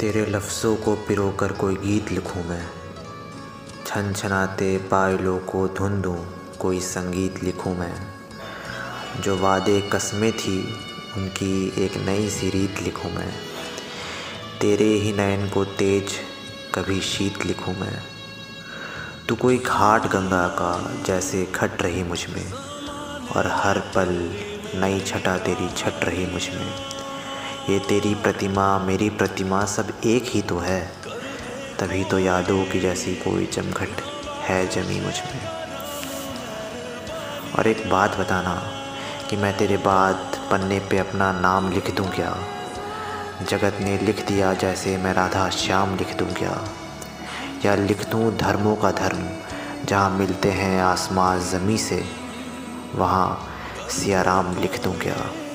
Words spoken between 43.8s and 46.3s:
ने लिख दिया जैसे मैं राधा श्याम लिख